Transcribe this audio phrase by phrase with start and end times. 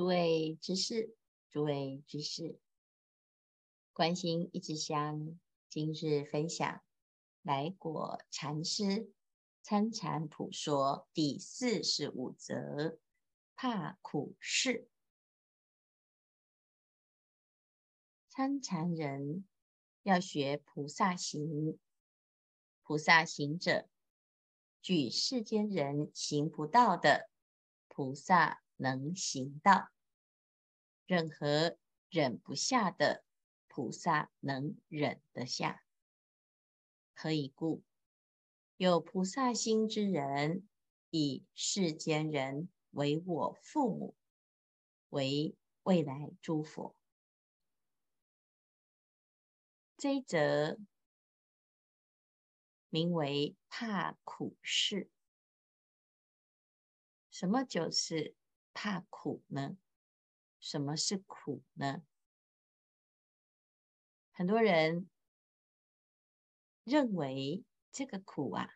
[0.00, 1.14] 诸位居士，
[1.50, 2.58] 诸位居士，
[3.92, 5.38] 关心一枝香，
[5.68, 6.82] 今日分享
[7.42, 9.12] 来果禅师
[9.60, 12.98] 参禅普说第四十五则：
[13.54, 14.88] 怕苦事。
[18.30, 19.46] 参禅人
[20.02, 21.78] 要学菩萨行，
[22.82, 23.86] 菩萨行者，
[24.80, 27.28] 举世间人行不到的，
[27.86, 28.62] 菩萨。
[28.80, 29.90] 能行道，
[31.04, 31.76] 任何
[32.08, 33.22] 忍不下的
[33.68, 35.84] 菩萨能忍得下。
[37.14, 37.82] 何以故？
[38.78, 40.66] 有菩萨心之人，
[41.10, 44.16] 以世间人为我父母，
[45.10, 46.96] 为未来诸佛。
[49.98, 50.78] 这一则
[52.88, 55.10] 名为怕苦事。
[57.30, 58.34] 什么就是？
[58.72, 59.76] 怕苦呢？
[60.58, 62.02] 什么是苦呢？
[64.32, 65.08] 很多人
[66.84, 68.74] 认为这个苦啊，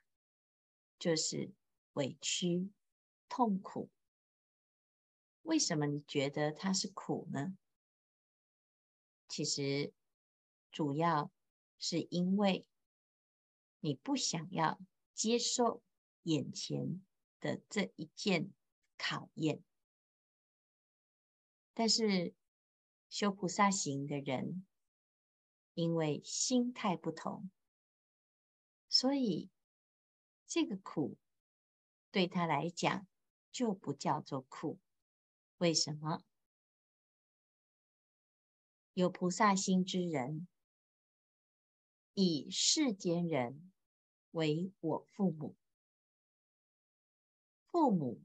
[0.99, 1.53] 就是
[1.95, 2.71] 委屈、
[3.29, 3.91] 痛苦。
[5.43, 7.57] 为什么你觉得它是苦呢？
[9.29, 9.93] 其实
[10.71, 11.31] 主要
[11.79, 12.67] 是因为
[13.81, 14.81] 你不想要
[15.13, 15.83] 接受
[16.23, 17.05] 眼前
[17.41, 18.53] 的这一件
[18.97, 19.63] 考验。
[21.77, 22.33] 但是
[23.09, 24.65] 修菩萨行的人，
[25.75, 27.51] 因为心态不同，
[28.89, 29.51] 所以
[30.47, 31.19] 这个苦
[32.13, 33.07] 对他来讲
[33.51, 34.79] 就不叫做苦。
[35.59, 36.23] 为什么？
[38.93, 40.47] 有菩萨心之人，
[42.13, 43.73] 以世间人
[44.31, 45.57] 为我父母，
[47.67, 48.23] 父母。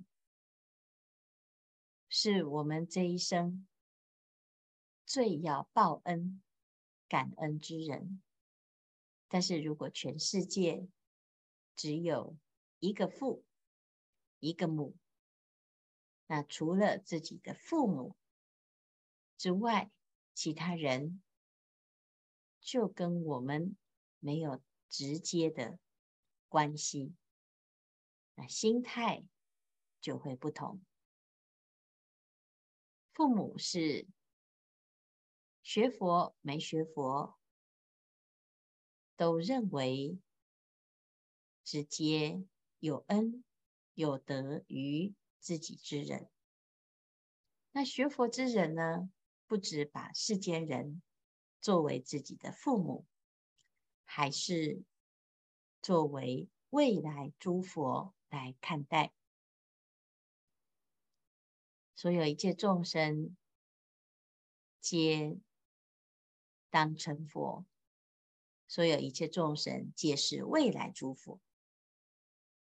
[2.22, 3.66] 是我们这一生
[5.06, 6.44] 最要报恩、
[7.08, 8.22] 感恩之人。
[9.30, 10.86] 但是如果全世界
[11.78, 12.36] 只有
[12.80, 13.46] 一个父、
[14.42, 14.98] 一个母，
[16.28, 18.18] 那除了自己的父母
[19.38, 19.90] 之外，
[20.34, 21.24] 其他人
[22.60, 23.78] 就跟我们
[24.20, 25.80] 没有直接的
[26.50, 27.14] 关系，
[28.36, 29.24] 那心态
[30.02, 30.82] 就会不同。
[33.20, 34.08] 父母是
[35.62, 37.38] 学佛没学佛，
[39.18, 40.18] 都认为
[41.66, 42.46] 直接
[42.80, 43.44] 有恩
[43.94, 46.30] 有德于自己之人。
[47.74, 49.12] 那学佛之人呢，
[49.48, 51.02] 不只把世间人
[51.60, 53.06] 作为自己的父母，
[54.06, 54.82] 还是
[55.82, 59.12] 作为未来诸佛来看待。
[62.00, 63.36] 所有一切众生，
[64.80, 65.38] 皆
[66.70, 67.66] 当成佛；
[68.70, 71.42] 所有一切众生，皆是未来诸佛。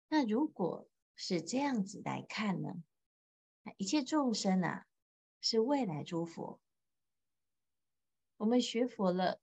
[0.09, 0.87] 那如果
[1.17, 2.85] 是这样子来看呢？
[3.79, 4.87] 一切众生啊，
[5.41, 6.61] 是未来诸佛。
[8.37, 9.41] 我们学佛了，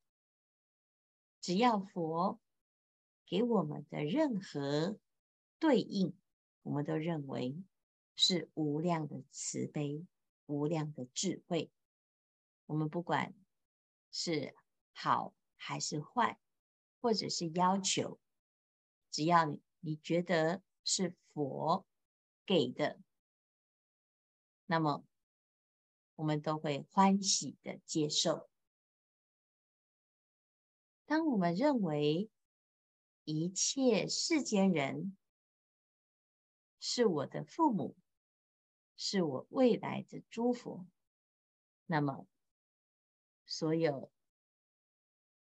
[1.40, 2.40] 只要佛
[3.25, 5.00] 给我们的任何
[5.58, 6.16] 对应，
[6.62, 7.63] 我们都认为。
[8.23, 10.05] 是无量的慈悲，
[10.45, 11.71] 无量的智慧。
[12.67, 13.33] 我们不管
[14.11, 14.55] 是
[14.93, 16.39] 好还是坏，
[17.01, 18.19] 或者是要求，
[19.09, 21.83] 只要你你觉得是佛
[22.45, 23.01] 给的，
[24.67, 25.03] 那么
[26.13, 28.47] 我们都会欢喜的接受。
[31.07, 32.29] 当我们认为
[33.23, 35.17] 一切世间人
[36.79, 37.95] 是我的父母，
[39.03, 40.85] 是我未来的诸佛，
[41.88, 42.28] 那么
[43.47, 44.12] 所有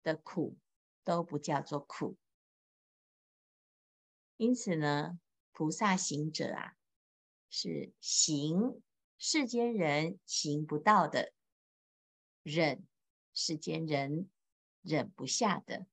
[0.02, 0.58] 的苦
[1.04, 2.16] 都不叫做苦。
[4.36, 5.20] 因此呢，
[5.52, 6.76] 菩萨行者啊，
[7.48, 8.82] 是行
[9.16, 11.32] 世间人行不到的，
[12.42, 12.84] 忍
[13.32, 14.28] 世间人
[14.82, 15.86] 忍不下的，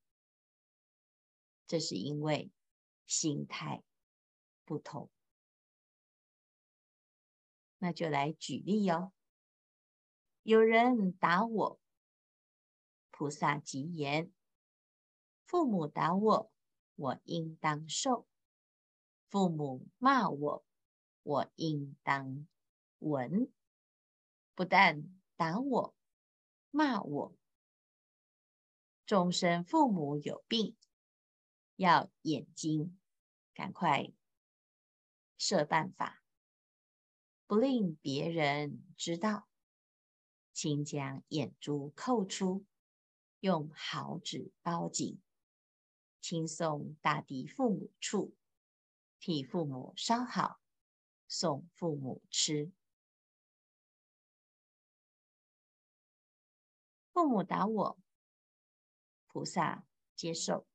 [1.67, 2.50] 这是因为
[3.05, 3.83] 心态
[4.65, 5.11] 不同。
[7.83, 9.12] 那就来举例哟。
[10.44, 11.81] 有人打我，
[13.12, 14.31] 菩萨即言：
[15.45, 16.51] 父母打我，
[16.95, 18.25] 我应当受；
[19.27, 20.65] 父母骂我，
[21.24, 22.47] 我应当
[23.00, 23.51] 闻。
[24.56, 25.03] 不但
[25.36, 25.95] 打我、
[26.71, 27.38] 骂我，
[29.06, 30.77] 众生父母有病，
[31.75, 32.97] 要眼睛
[33.53, 34.13] 赶快
[35.38, 36.22] 设办法。
[37.45, 39.47] 不令别人知道，
[40.53, 42.65] 请将眼珠扣出，
[43.41, 45.21] 用好纸包紧，
[46.21, 48.35] 亲送大地父母处，
[49.19, 50.59] 替父母烧好，
[51.27, 52.71] 送父母吃。
[57.11, 57.99] 父母打我，
[59.27, 59.85] 菩萨
[60.15, 60.65] 接受；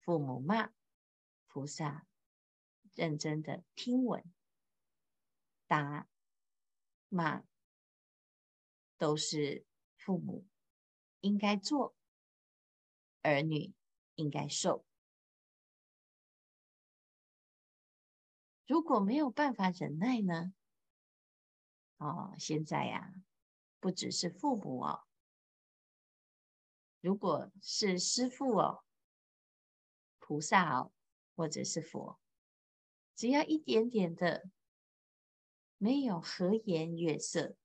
[0.00, 0.72] 父母骂，
[1.46, 2.06] 菩萨
[2.94, 4.22] 认真的听闻。
[5.66, 6.08] 打、
[7.16, 7.42] 骂
[8.98, 9.64] 都是
[9.96, 10.46] 父母
[11.20, 11.96] 应该做，
[13.22, 13.74] 儿女
[14.16, 14.84] 应该受。
[18.66, 20.52] 如果没有办法忍耐呢？
[21.96, 23.14] 哦，现在呀、啊，
[23.80, 25.06] 不只是父母哦。
[27.00, 28.84] 如果是师父哦，
[30.18, 30.92] 菩萨哦，
[31.34, 32.20] 或者是佛，
[33.14, 34.50] 只要一点点的
[35.78, 37.56] 没有和颜悦色，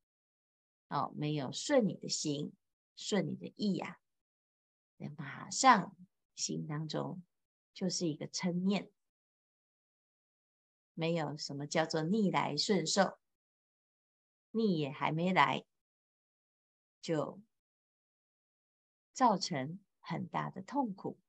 [0.88, 2.54] 哦，没有顺你的心、
[2.96, 4.00] 顺你的意呀、
[5.00, 5.96] 啊，马上
[6.36, 7.24] 心当中
[7.74, 8.92] 就是一个嗔念，
[10.94, 13.18] 没有什么叫做逆来顺受，
[14.52, 15.66] 逆也还没来，
[17.02, 17.42] 就。
[19.14, 21.20] 造成很大的痛苦，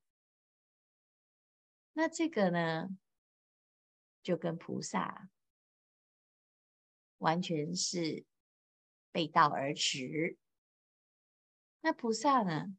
[1.92, 2.96] 那这个呢，
[4.22, 5.28] 就跟菩萨
[7.22, 8.24] 完全是
[9.12, 10.36] 背道而驰。
[11.80, 12.76] 那菩萨呢，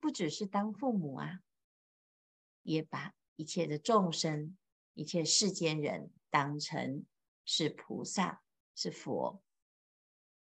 [0.00, 1.40] 不只是当父母啊，
[2.62, 4.56] 也把一切的众生、
[4.94, 7.04] 一切世间人当成
[7.44, 8.42] 是菩萨，
[8.74, 9.42] 是佛。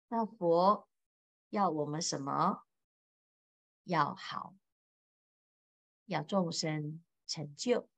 [0.06, 0.88] 那佛
[1.50, 2.64] 要我们什么？
[3.82, 4.54] 要好，
[6.04, 7.88] 要众生成就，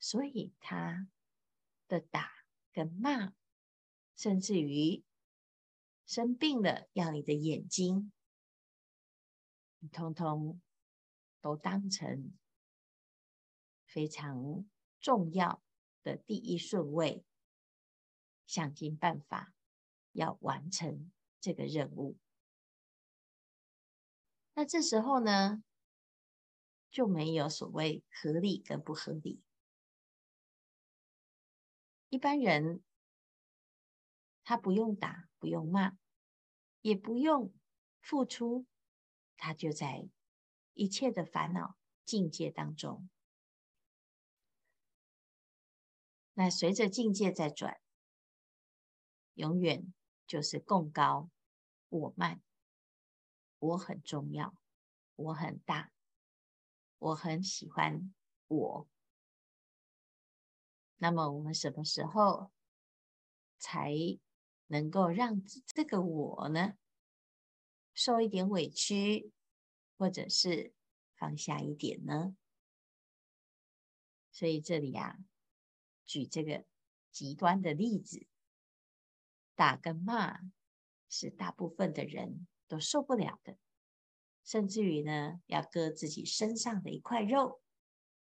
[0.00, 1.06] 所以他
[1.86, 2.32] 的打
[2.72, 3.32] 跟骂，
[4.16, 5.04] 甚至于
[6.06, 8.12] 生病了要你的眼睛，
[9.78, 10.60] 你通通
[11.40, 12.32] 都当成
[13.84, 14.66] 非常
[15.00, 15.62] 重要
[16.02, 17.24] 的第一顺位，
[18.46, 19.52] 想尽办法
[20.12, 22.16] 要完成这个任务。
[24.54, 25.62] 那这时候呢，
[26.90, 29.42] 就没有所谓合理跟不合理。
[32.08, 32.82] 一般人
[34.48, 35.98] 他不用打，不用骂，
[36.80, 37.52] 也不用
[38.00, 38.64] 付出，
[39.36, 40.08] 他就在
[40.72, 43.10] 一切的烦恼境界当中。
[46.34, 47.80] 那随着境界在转，
[49.34, 49.92] 永远
[50.28, 51.28] 就是贡高
[51.88, 52.40] 我慢。
[53.58, 54.54] 我很重要，
[55.16, 55.90] 我很大，
[56.98, 58.14] 我很喜欢
[58.46, 58.88] 我。
[60.98, 62.52] 那么我们什么时候
[63.58, 63.90] 才
[64.66, 66.74] 能够让这个我呢，
[67.94, 69.32] 受一点委屈，
[69.96, 70.74] 或者是
[71.16, 72.36] 放下一点呢？
[74.30, 75.18] 所以这里、啊，
[76.04, 76.64] 举这个
[77.10, 78.26] 极端的例子，
[79.54, 80.40] 打跟骂
[81.08, 82.46] 是大部分的人。
[82.68, 83.56] 都受不了的，
[84.42, 87.62] 甚至于呢，要割自己身上的一块肉，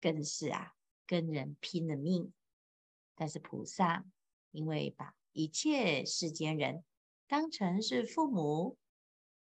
[0.00, 0.74] 更是啊，
[1.06, 2.32] 跟人拼了命。
[3.14, 4.04] 但是菩萨
[4.50, 6.84] 因为把一切世间人
[7.26, 8.79] 当成是父母，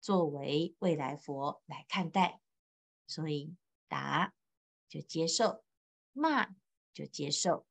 [0.01, 2.41] 作为未来佛来看待，
[3.07, 3.55] 所以
[3.89, 4.33] 打
[4.89, 5.65] 就接受，
[6.13, 6.55] 骂
[6.93, 7.67] 就接受，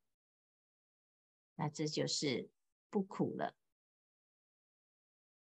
[1.56, 2.50] 那这就是
[2.90, 3.56] 不苦了，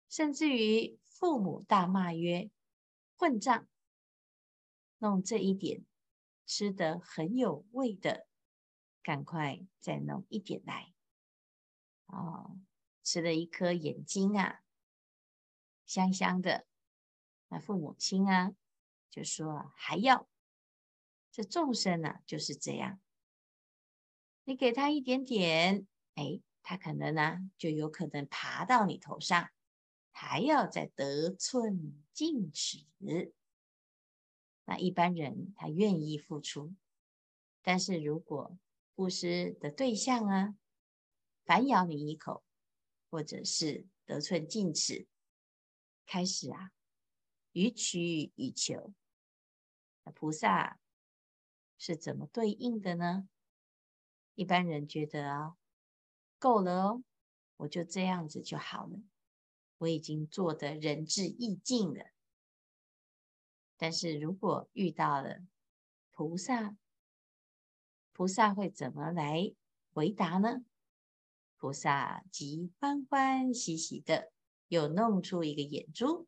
[0.08, 0.98] 甚至于。
[1.14, 2.50] 父母大骂曰
[3.16, 3.68] ：“混账！
[4.98, 5.86] 弄这一点
[6.46, 8.26] 吃得很有味的，
[9.04, 10.91] 赶快再弄一点来。
[13.02, 14.62] 吃了一颗眼睛啊，
[15.86, 16.66] 香香的。
[17.48, 18.52] 那父母亲啊，
[19.10, 20.28] 就说还要。
[21.30, 23.00] 这众生啊，就是这样。
[24.44, 29.50] 你给他一点点，哎，他可能呢、就有可能爬到你头上。”
[30.14, 32.84] 还要再得寸进尺，
[34.66, 36.74] 那一般人他愿意付出，
[37.62, 38.58] 但是如果
[38.94, 40.54] 布施的对象啊，
[41.46, 42.44] 反咬你一口，
[43.12, 45.06] 或者是得寸进尺，
[46.06, 46.72] 开始啊，
[47.52, 48.94] 予取予求，
[50.04, 50.80] 那菩萨
[51.76, 53.28] 是怎么对应的呢？
[54.34, 55.58] 一般人觉得啊，
[56.38, 57.04] 够了哦，
[57.58, 58.98] 我就这样子就好了。
[59.76, 62.06] 我已经做得仁至义尽了，
[63.76, 65.44] 但是如果遇到了
[66.12, 66.74] 菩萨，
[68.14, 69.52] 菩萨会怎么来
[69.92, 70.64] 回答呢？
[71.62, 74.32] 菩萨即欢欢喜喜的，
[74.66, 76.26] 又弄出一个眼珠，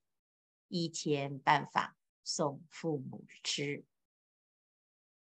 [0.69, 3.85] 一千办法送父母吃。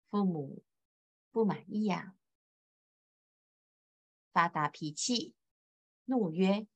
[0.09, 0.65] 父母
[1.31, 2.17] 不满意呀、啊，
[4.33, 5.35] 发大脾气，
[6.07, 6.67] 怒曰：“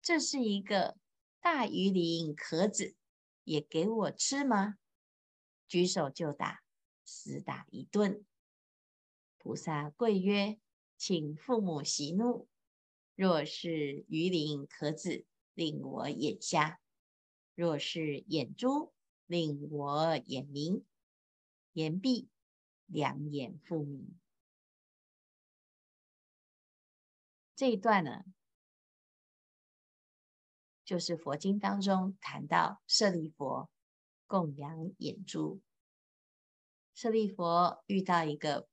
[0.00, 0.96] 这是一个
[1.38, 2.96] 大鱼鳞壳子，
[3.44, 4.78] 也给我吃吗？”
[5.68, 6.64] 举手就打，
[7.04, 8.24] 死打一顿。
[9.36, 10.58] 菩萨跪曰：
[11.04, 12.48] 请父母息怒。
[13.16, 16.78] 若是鱼鳞壳子，令我眼瞎；
[17.56, 18.92] 若是眼珠，
[19.26, 20.84] 令我眼明。
[21.72, 22.28] 言毕，
[22.86, 24.16] 两眼复明。
[27.56, 28.22] 这一段呢，
[30.84, 33.68] 就是佛经当中谈到舍利佛
[34.28, 35.60] 供养眼珠。
[36.94, 38.68] 舍利佛遇到一个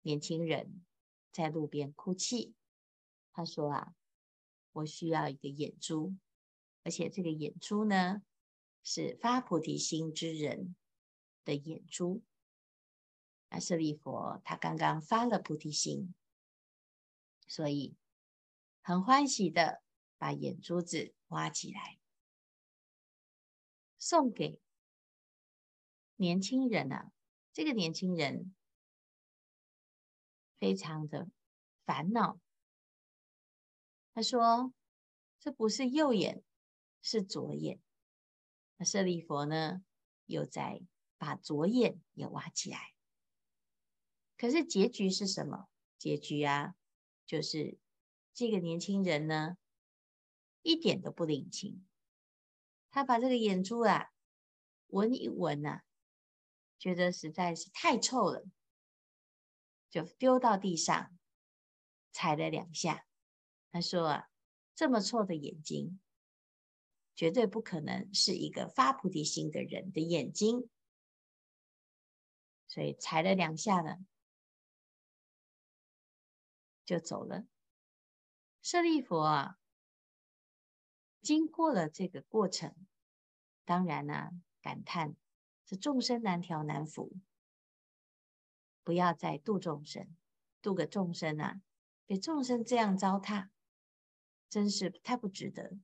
[0.00, 0.85] 年轻人。
[1.36, 2.54] 在路边哭泣，
[3.30, 3.94] 他说：“啊，
[4.72, 6.16] 我需要一个眼珠，
[6.82, 8.22] 而且这个眼珠呢，
[8.82, 10.74] 是发菩提心之人
[11.44, 12.24] 的眼珠。
[13.50, 16.14] 那舍利佛他刚刚发了菩提心，
[17.46, 17.98] 所以
[18.80, 19.82] 很欢喜的
[20.16, 21.98] 把眼珠子挖起来，
[23.98, 24.58] 送给
[26.14, 27.12] 年轻人啊。
[27.52, 28.54] 这个年轻人。”
[30.58, 31.28] 非常的
[31.84, 32.38] 烦恼。
[34.14, 34.72] 他说
[35.40, 36.42] ：“这不是右眼，
[37.02, 37.80] 是左眼。”
[38.78, 39.82] 那舍利弗呢，
[40.26, 40.82] 又在
[41.18, 42.94] 把左眼也挖起来。
[44.36, 45.68] 可是结局是什么？
[45.98, 46.74] 结局啊，
[47.24, 47.78] 就是
[48.34, 49.56] 这个年轻人呢，
[50.62, 51.86] 一点都不领情。
[52.90, 54.10] 他把这个眼珠啊，
[54.88, 55.84] 闻一闻啊，
[56.78, 58.44] 觉得实在是太臭了。
[59.90, 61.16] 就丢到地上，
[62.12, 63.06] 踩了两下。
[63.72, 64.30] 他说：“啊，
[64.74, 66.00] 这么臭的眼睛，
[67.14, 70.68] 绝对不可能是一个发菩提心的人的眼睛。”
[72.68, 74.04] 所以踩了两下呢，
[76.84, 77.46] 就走了。
[78.60, 79.58] 舍利弗啊，
[81.22, 82.74] 经过了这个过程，
[83.64, 85.16] 当然呢、啊，感叹
[85.64, 87.12] 这众生难调难服。
[88.86, 90.16] 不要再度众生，
[90.62, 91.60] 度个众生啊，
[92.06, 93.48] 给众生这样糟蹋，
[94.48, 95.76] 真是太不值得。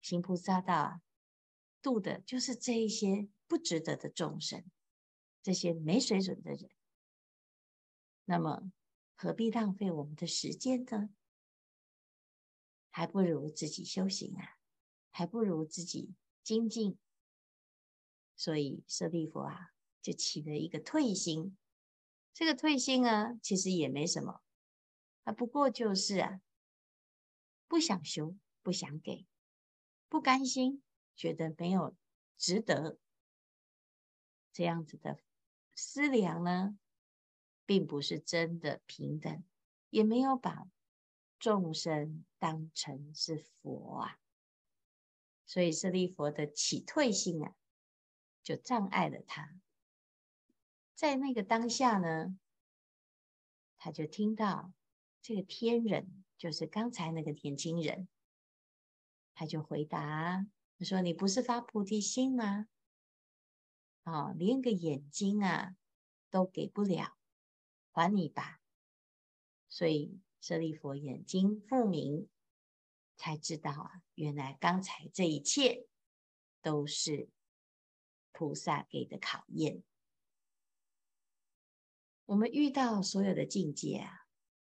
[0.00, 1.02] 行菩萨道啊，
[1.82, 4.64] 度的就是这一些不值得的众生，
[5.42, 6.70] 这些没水准的人。
[8.24, 8.72] 那么
[9.14, 11.10] 何必浪费我们的时间呢？
[12.88, 14.56] 还不如自己修行啊，
[15.10, 16.98] 还不如自己精进。
[18.34, 21.58] 所以舍利弗啊，就起了一个退心。
[22.32, 24.40] 这个退心啊，其实也没什么，
[25.24, 26.40] 啊，不过就是啊，
[27.68, 29.26] 不想修，不想给，
[30.08, 30.82] 不甘心，
[31.14, 31.94] 觉得没有
[32.38, 32.98] 值得
[34.52, 35.18] 这样子的
[35.74, 36.78] 思量呢，
[37.66, 39.44] 并不是真的平等，
[39.90, 40.66] 也没有把
[41.38, 44.18] 众生当成是佛啊，
[45.44, 47.54] 所以舍利弗的起退心啊，
[48.42, 49.54] 就障碍了他。
[51.00, 52.38] 在那个当下呢，
[53.78, 54.70] 他就听到
[55.22, 58.06] 这个天人，就是刚才那个年轻人，
[59.32, 62.66] 他就回答：“他说你不是发菩提心吗？
[64.04, 65.74] 哦，连个眼睛啊
[66.28, 67.16] 都给不了，
[67.92, 68.60] 还你吧。”
[69.70, 72.28] 所以舍利弗眼睛复明，
[73.16, 75.86] 才知道啊，原来刚才这一切
[76.60, 77.30] 都是
[78.32, 79.82] 菩萨给的考验。
[82.30, 84.24] 我们遇到所有的境界啊，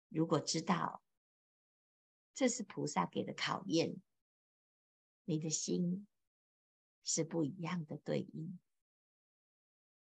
[0.09, 1.01] 如果知道
[2.33, 4.01] 这是菩萨给的考验，
[5.23, 6.05] 你的心
[7.05, 8.59] 是不一样的对应。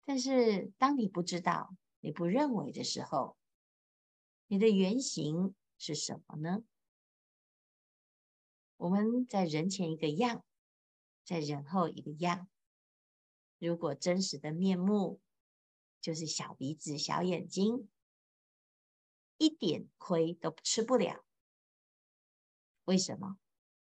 [0.06, 3.36] 但是当你不知道、你不认为的时候，
[4.46, 6.62] 你的原型是什么呢？
[8.78, 10.42] 我们在人前一个样，
[11.26, 12.48] 在人后一个样。
[13.58, 15.20] 如果真实的面目，
[16.00, 17.88] 就是小鼻子、小眼睛，
[19.36, 21.24] 一点亏都吃不了。
[22.84, 23.38] 为什么？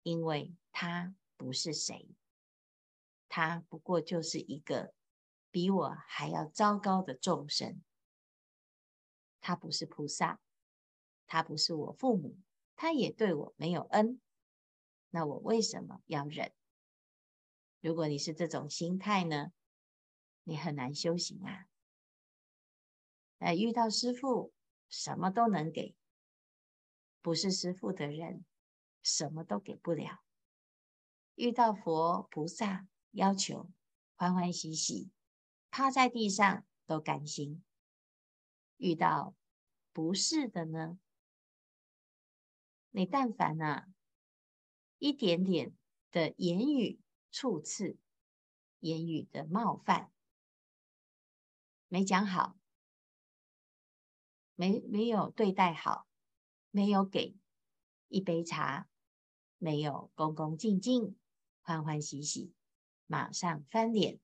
[0.03, 2.09] 因为他不是谁，
[3.29, 4.95] 他不过就是一个
[5.51, 7.83] 比我还要糟糕的众生。
[9.41, 10.41] 他不是菩萨，
[11.27, 12.39] 他不是我父母，
[12.75, 14.21] 他也对我没有恩。
[15.11, 16.53] 那我为什么要忍？
[17.81, 19.53] 如果你是这种心态呢，
[20.43, 21.68] 你很难修行啊。
[23.39, 24.53] 哎，遇到师父，
[24.89, 25.95] 什么都能给，
[27.23, 28.45] 不是师父的人，
[29.03, 30.21] 什么都给不了。
[31.37, 33.71] 遇到佛菩萨，要求
[34.17, 35.11] 欢欢喜喜，
[35.71, 37.63] 趴在地上都甘心。
[38.77, 39.37] 遇到
[39.93, 40.99] 不是的呢？
[42.91, 43.87] 你但凡啊，
[44.99, 45.77] 一点点
[46.11, 47.97] 的言语触刺，
[48.81, 50.11] 言语的冒犯，
[51.87, 52.58] 没讲好，
[54.59, 56.09] 没没有对待好，
[56.73, 57.37] 没有给
[58.09, 58.89] 一杯茶，
[59.57, 61.17] 没有恭恭敬敬、
[61.63, 62.53] 欢欢喜喜，
[63.07, 64.19] 马上翻脸，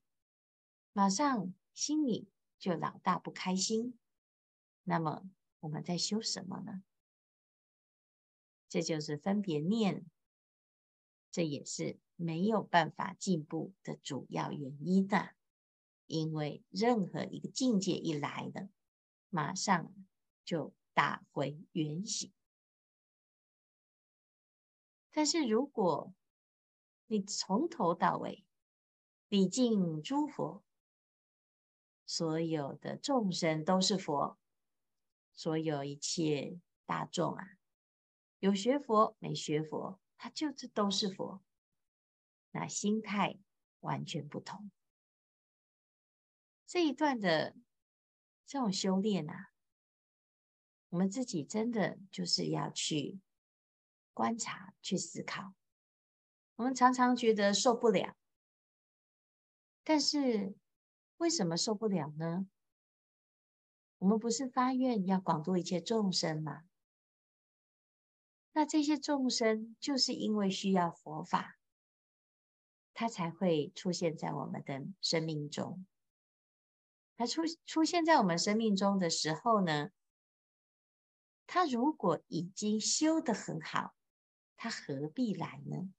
[0.91, 2.27] 马上心里
[2.59, 3.97] 就老大不开心。
[4.83, 5.23] 那么
[5.61, 6.83] 我们在修什么呢？
[8.67, 10.05] 这就是分别念，
[11.31, 15.33] 这也是没有办法进步的主要原因的。
[16.07, 18.67] 因为任何一个境界一来的，
[19.29, 19.93] 马上
[20.45, 22.31] 就打回原形。
[25.11, 26.13] 但是如果
[27.07, 28.45] 你从头到尾
[29.27, 30.63] 礼敬诸佛，
[32.05, 34.37] 所有的众生都是佛，
[35.33, 37.43] 所有一切大众啊。
[38.39, 41.43] 有学佛没学佛，他就是都是佛，
[42.51, 43.39] 那心态
[43.79, 44.69] 完全不同。
[46.67, 47.55] 这一段的
[48.45, 49.51] 这种修炼啊，
[50.95, 53.19] 我们自己真的就是要去
[54.13, 55.53] 观察、去思考。
[56.55, 58.15] 我们常常觉得受不了，
[59.83, 60.55] 但是
[61.17, 62.47] 为什么受不了呢？
[63.97, 66.63] 我们不是发愿要广度一切众生吗？
[68.53, 71.57] 那这些众生就是因为需要佛法，
[72.93, 75.85] 他才会出现在我们的生命中。
[77.17, 79.89] 他出出现在我们生命中的时候呢，
[81.47, 83.95] 他如果已经修得很好，
[84.57, 85.93] 他何必来呢？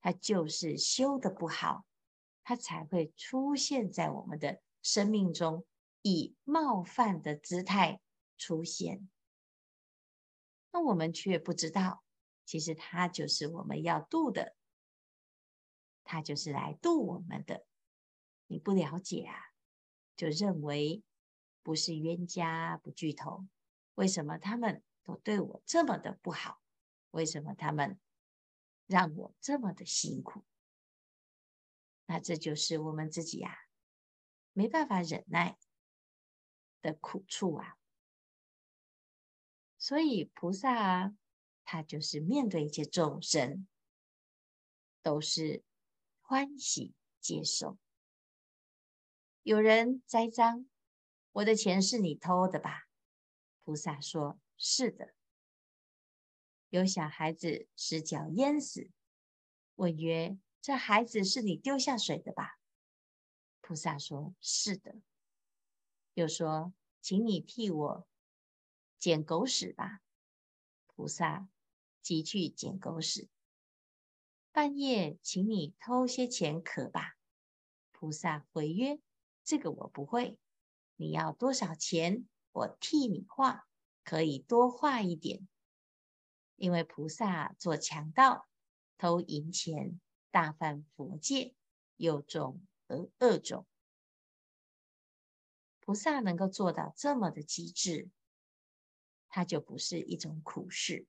[0.00, 1.84] 他就是修得不好，
[2.42, 5.66] 他才会出现在我们的生命中，
[6.02, 8.00] 以冒犯的姿态
[8.38, 9.08] 出现。
[10.72, 12.02] 那我们却不知道，
[12.46, 14.56] 其实他就是我们要度的，
[16.02, 17.66] 他就是来度我们的。
[18.46, 19.36] 你不了解啊，
[20.16, 21.02] 就认为
[21.62, 23.46] 不是冤家不聚头。
[24.00, 26.58] 为什么他们都对我这么的不好？
[27.10, 28.00] 为什么他们
[28.86, 30.42] 让我这么的辛苦？
[32.06, 33.54] 那这就是我们自己啊，
[34.54, 35.58] 没办法忍耐
[36.80, 37.76] 的苦处啊。
[39.76, 41.14] 所以菩萨啊，
[41.62, 43.68] 他就是面对一切众生，
[45.02, 45.62] 都是
[46.22, 47.76] 欢喜接受。
[49.42, 50.66] 有人栽赃，
[51.32, 52.86] 我的钱是你偷的吧？
[53.70, 55.14] 菩萨说：是的。
[56.70, 58.90] 有小孩子失脚淹死，
[59.76, 62.58] 问曰：这孩子是你丢下水的吧？
[63.60, 64.96] 菩萨说：是的。
[66.14, 68.08] 又说：请你替我。
[68.98, 70.00] 捡狗屎吧，
[70.88, 71.48] 菩萨
[72.02, 73.28] 即去捡狗屎。
[74.50, 77.16] 半夜，请你偷些钱可吧，
[77.92, 78.98] 菩萨回曰：
[79.44, 80.40] 这个我不会。
[80.96, 82.26] 你要多少钱？
[82.52, 83.66] 我替你画，
[84.04, 85.46] 可以多画一点。
[86.56, 88.48] 因为菩萨做强盗，
[88.98, 91.54] 偷银钱，大犯佛戒，
[91.96, 93.66] 又重而恶种。
[95.80, 98.10] 菩萨能够做到这么的机智。
[99.32, 101.06] 它就不是一种苦事。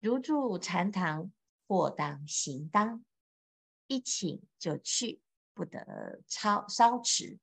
[0.00, 1.30] 如住禅堂，
[1.66, 3.04] 或当行当，
[3.88, 5.20] 一请就去，
[5.52, 7.38] 不得超稍迟。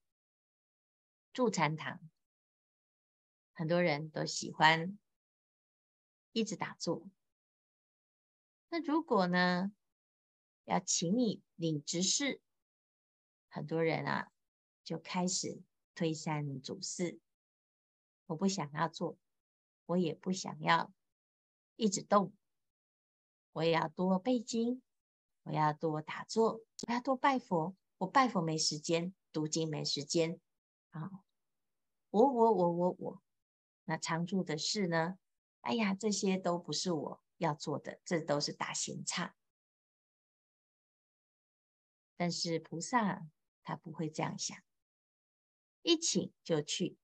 [1.35, 1.99] 住禅堂，
[3.51, 4.97] 很多人都喜欢
[6.31, 7.05] 一直打坐。
[8.69, 9.73] 那如果呢，
[10.63, 12.39] 要请你领执事，
[13.49, 14.31] 很多人啊
[14.85, 15.61] 就开始
[15.93, 17.19] 推三阻四。
[18.27, 19.17] 我不想要做，
[19.87, 20.93] 我也不想要
[21.75, 22.33] 一直动。
[23.51, 24.81] 我也要多背经，
[25.43, 27.75] 我要多打坐，我要多拜佛。
[27.97, 30.39] 我拜佛没时间，读经没时间。
[30.91, 31.24] 啊，
[32.15, 33.23] 我我我我我，
[33.83, 35.19] 那常住的事呢？
[35.59, 39.35] 哎呀，这些都不是我要做的，这都是打闲岔。
[42.15, 43.27] 但是菩萨
[43.63, 44.57] 他不会这样想，
[45.81, 46.97] 一请就去。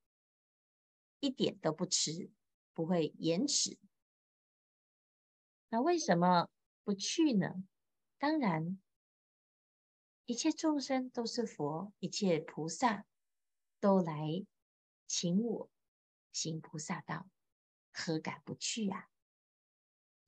[1.20, 2.32] 一点都不迟，
[2.74, 3.78] 不会延迟。
[5.68, 6.48] 那为什么
[6.86, 7.66] 不去呢？
[8.18, 8.82] 当然，
[10.26, 13.06] 一切众生都是佛，一切菩萨
[13.82, 14.46] 都来
[15.14, 15.70] 请我
[16.32, 17.28] 行菩萨道。
[17.92, 19.10] 何敢不去啊？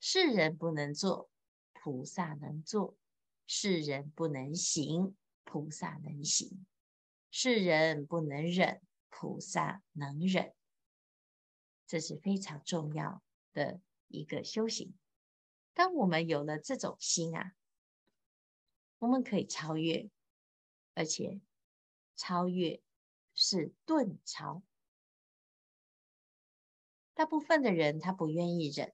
[0.02, 1.32] 世人不能做，
[1.72, 2.98] 菩萨能做；
[3.48, 5.16] 世人不能行，
[5.46, 6.66] 菩萨能行；
[7.32, 10.54] 世人不能忍，菩萨能忍。
[11.88, 14.94] 这是非常重要的一个修行。
[15.74, 17.54] 当我们有了这种心啊，
[19.00, 20.10] 我们可以超越，
[20.94, 21.40] 而且
[22.18, 22.82] 超越
[23.34, 24.62] 是顿超。
[27.24, 28.94] 大部分的人他不愿意忍，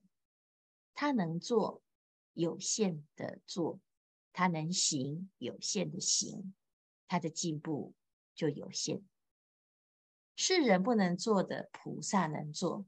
[0.94, 1.82] 他能做
[2.32, 3.80] 有限的做，
[4.32, 6.54] 他能行有限的行，
[7.08, 7.92] 他的进步
[8.36, 9.02] 就有限。
[10.36, 12.86] 世人不能做的，菩萨能做，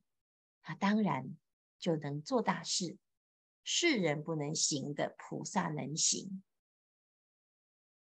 [0.63, 1.37] 他当然
[1.77, 2.97] 就能做大事；
[3.65, 6.45] 世人不能行的，菩萨能行。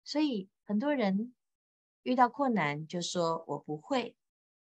[0.04, 1.34] 所以很多人
[2.04, 4.14] 遇到困难就说：“我不会，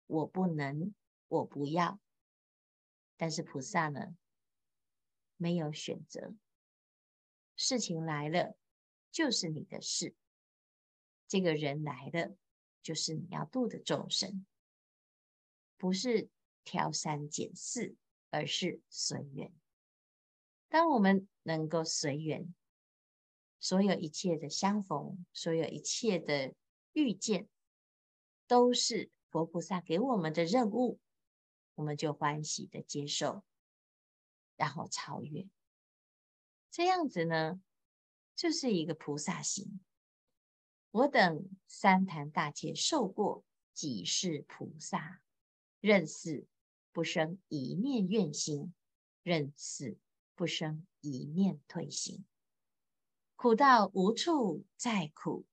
[0.07, 0.95] 我不能，
[1.29, 2.01] 我不要。”
[3.17, 4.17] 但是菩萨呢，
[5.37, 6.35] 没有选择，
[7.57, 8.57] 事情来了
[9.11, 10.15] 就是你的事，
[11.29, 12.37] 这个人来了
[12.83, 14.45] 就是你要度的众生，
[15.77, 16.29] 不是
[16.65, 17.95] 挑三拣四，
[18.31, 19.53] 而是随缘。
[20.69, 22.53] 当我们能够随缘，
[23.61, 26.53] 所有一切的相逢，所有一切的
[26.93, 27.49] 遇见，
[28.49, 30.99] 都是佛菩萨给我们的任务。
[31.75, 33.45] 我们就欢喜的接受，
[34.57, 35.47] 然后超越，
[36.71, 37.61] 这样子呢，
[38.37, 39.81] 就是一个菩萨行。
[40.91, 45.21] 我等三坛大劫受过，即是菩萨，
[45.81, 46.47] 认死
[46.93, 48.73] 不生一念怨心，
[49.25, 49.99] 认死
[50.37, 52.25] 不生一念退心。
[53.35, 55.45] 苦到无处再苦，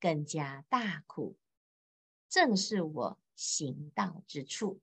[0.00, 1.36] 更加大苦，
[2.28, 4.80] 正是我行道之处。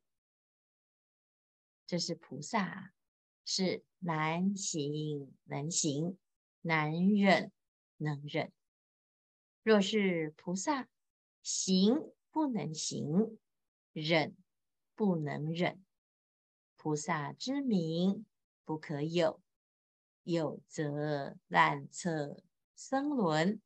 [1.88, 2.94] 这是菩萨，
[3.46, 6.18] 是难行能行，
[6.62, 7.52] 难忍
[7.98, 8.52] 能忍。
[9.62, 10.90] 若是菩萨
[11.44, 13.38] 行不能行，
[13.94, 14.36] 忍
[14.96, 15.84] 不能忍，
[16.76, 18.26] 菩萨之名
[18.64, 19.40] 不可有，
[20.24, 22.44] 有则滥测
[22.76, 23.62] 僧伦，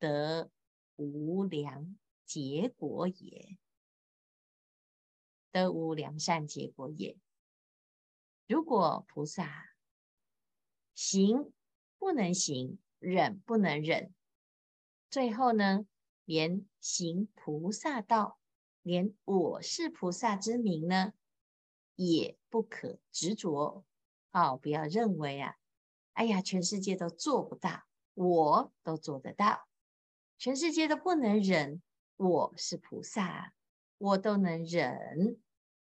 [0.00, 0.50] 得
[0.96, 3.56] 无良结果也，
[5.52, 7.16] 得无良善结果也。
[8.52, 9.70] 如果菩萨
[10.92, 11.54] 行
[11.98, 14.12] 不能行，忍不能忍，
[15.08, 15.86] 最后呢，
[16.26, 18.38] 连行菩萨道，
[18.82, 21.14] 连我是菩萨之名呢，
[21.96, 23.86] 也不可执着。
[24.32, 25.56] 哦，不要认为啊，
[26.12, 29.66] 哎呀，全世界都做不到，我都做得到；
[30.36, 31.80] 全世界都不能忍，
[32.18, 33.54] 我是菩萨，
[33.96, 35.40] 我都能忍。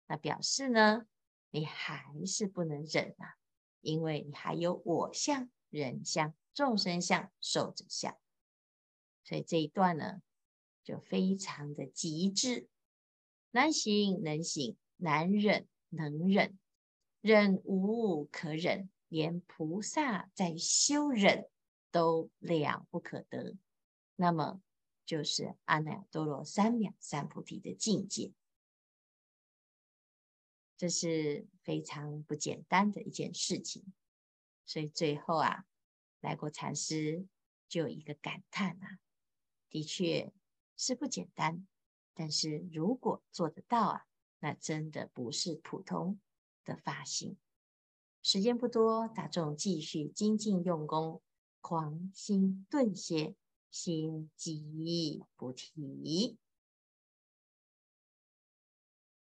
[0.06, 1.06] 那表示呢？
[1.50, 3.36] 你还是不能忍啊，
[3.80, 8.16] 因为你还有我相、人相、众生相、寿者相，
[9.24, 10.20] 所以这一段呢，
[10.84, 12.68] 就非常的极致，
[13.50, 16.58] 难行能行，难忍能忍，
[17.20, 21.48] 忍无可忍，连菩萨在修忍
[21.90, 23.56] 都了不可得，
[24.16, 24.60] 那么
[25.06, 28.32] 就是阿耨多罗三藐三菩提的境界。
[30.78, 33.84] 这是非常不简单的一件事情，
[34.64, 35.64] 所以最后啊，
[36.20, 37.26] 来国禅师
[37.68, 39.00] 就有一个感叹啊，
[39.68, 40.32] 的确
[40.76, 41.66] 是不简单，
[42.14, 44.06] 但是如果做得到啊，
[44.38, 46.20] 那真的不是普通
[46.64, 47.36] 的发心。
[48.22, 51.20] 时间不多，大众继续精进用功，
[51.60, 53.34] 狂心顿歇，
[53.68, 56.38] 心即菩提。